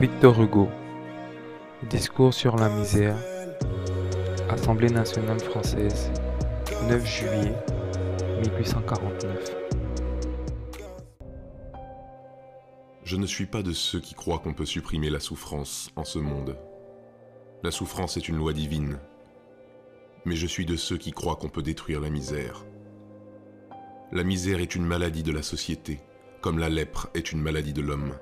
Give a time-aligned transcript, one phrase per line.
[0.00, 0.68] Victor Hugo.
[1.88, 3.16] Discours sur la misère.
[4.50, 6.10] Assemblée nationale française.
[6.88, 7.54] 9 juillet
[8.42, 9.56] 1849
[13.02, 16.18] Je ne suis pas de ceux qui croient qu'on peut supprimer la souffrance en ce
[16.18, 16.58] monde.
[17.62, 18.98] La souffrance est une loi divine.
[20.26, 22.66] Mais je suis de ceux qui croient qu'on peut détruire la misère.
[24.10, 26.00] La misère est une maladie de la société,
[26.40, 28.12] comme la lèpre est une maladie de l'homme.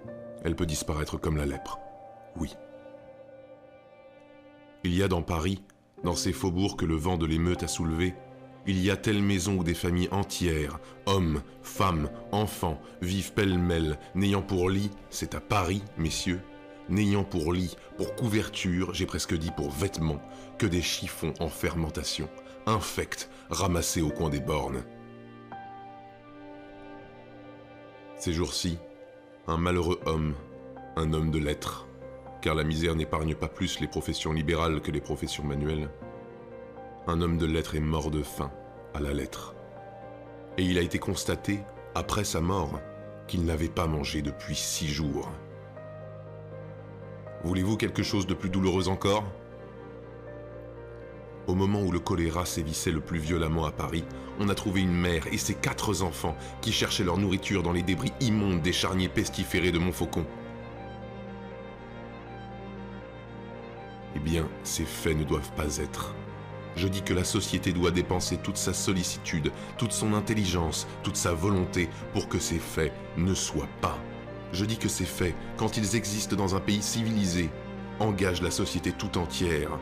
[0.45, 1.79] Elle peut disparaître comme la lèpre.
[2.37, 2.51] Oui.
[4.85, 5.63] Il y a dans Paris,
[6.05, 8.15] dans ces faubourgs que le vent de l'émeute a soulevés,
[8.67, 14.43] il y a telle maison où des familles entières, hommes, femmes, enfants, vivent pêle-mêle, n'ayant
[14.43, 16.43] pour lit, c'est à Paris, messieurs,
[16.89, 20.21] n'ayant pour lit, pour couverture, j'ai presque dit pour vêtements,
[20.59, 22.29] que des chiffons en fermentation,
[22.67, 24.85] infects, ramassés au coin des bornes.
[28.17, 28.79] Ces jours-ci,
[29.47, 30.35] un malheureux homme,
[30.97, 31.87] un homme de lettres,
[32.41, 35.91] car la misère n'épargne pas plus les professions libérales que les professions manuelles,
[37.07, 38.51] un homme de lettres est mort de faim
[38.95, 39.55] à la lettre.
[40.57, 41.61] Et il a été constaté,
[41.95, 42.81] après sa mort,
[43.27, 45.31] qu'il n'avait pas mangé depuis six jours.
[47.45, 49.25] Voulez-vous quelque chose de plus douloureux encore?
[51.47, 54.05] Au moment où le choléra sévissait le plus violemment à Paris,
[54.41, 57.83] on a trouvé une mère et ses quatre enfants qui cherchaient leur nourriture dans les
[57.83, 60.25] débris immondes des charniers pestiférés de Montfaucon.
[64.17, 66.15] Eh bien, ces faits ne doivent pas être.
[66.77, 71.35] Je dis que la société doit dépenser toute sa sollicitude, toute son intelligence, toute sa
[71.35, 73.99] volonté pour que ces faits ne soient pas.
[74.55, 77.51] Je dis que ces faits, quand ils existent dans un pays civilisé,
[77.99, 79.81] engagent la société tout entière.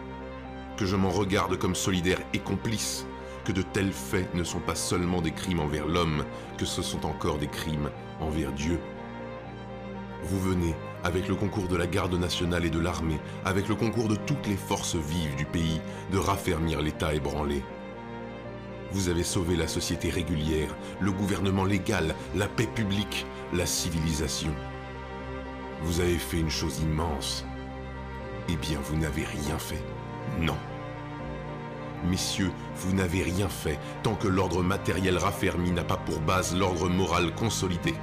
[0.78, 3.06] Que je m'en regarde comme solidaire et complice.
[3.44, 6.24] Que de tels faits ne sont pas seulement des crimes envers l'homme,
[6.56, 8.80] que ce sont encore des crimes envers Dieu.
[10.22, 14.08] Vous venez, avec le concours de la garde nationale et de l'armée, avec le concours
[14.08, 15.82] de toutes les forces vives du pays,
[16.12, 17.62] de raffermir l'État ébranlé.
[18.92, 24.54] Vous avez sauvé la société régulière, le gouvernement légal, la paix publique, la civilisation.
[25.82, 27.46] Vous avez fait une chose immense.
[28.50, 29.82] Eh bien, vous n'avez rien fait.
[30.38, 30.56] Non.
[32.04, 36.88] Messieurs, vous n'avez rien fait tant que l'ordre matériel raffermi n'a pas pour base l'ordre
[36.88, 37.94] moral consolidé.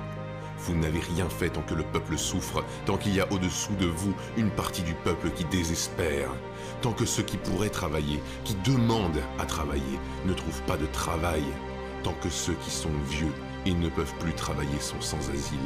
[0.66, 3.86] Vous n'avez rien fait tant que le peuple souffre, tant qu'il y a au-dessous de
[3.88, 6.30] vous une partie du peuple qui désespère,
[6.81, 11.44] tant que ceux qui pourraient travailler, qui demandent à travailler, ne trouvent pas de travail,
[12.03, 13.34] tant que ceux qui sont vieux
[13.66, 15.58] et ne peuvent plus travailler sont sans asile.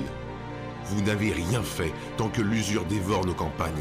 [0.86, 3.72] Vous n'avez rien fait tant que l'usure dévore nos campagnes.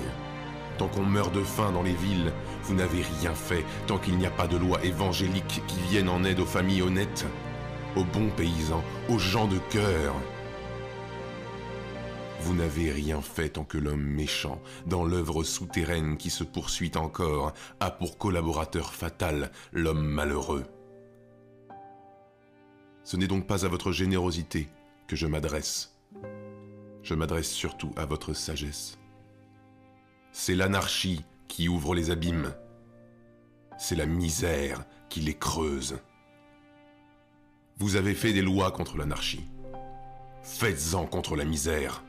[0.78, 2.32] Tant qu'on meurt de faim dans les villes,
[2.64, 6.24] vous n'avez rien fait tant qu'il n'y a pas de loi évangélique qui vienne en
[6.24, 7.26] aide aux familles honnêtes,
[7.96, 10.14] aux bons paysans, aux gens de cœur.
[12.44, 17.52] Vous n'avez rien fait tant que l'homme méchant, dans l'œuvre souterraine qui se poursuit encore,
[17.78, 20.64] a pour collaborateur fatal l'homme malheureux.
[23.04, 24.68] Ce n'est donc pas à votre générosité
[25.06, 25.96] que je m'adresse.
[27.04, 28.98] Je m'adresse surtout à votre sagesse.
[30.32, 32.52] C'est l'anarchie qui ouvre les abîmes.
[33.78, 35.96] C'est la misère qui les creuse.
[37.76, 39.48] Vous avez fait des lois contre l'anarchie.
[40.42, 42.02] Faites-en contre la misère.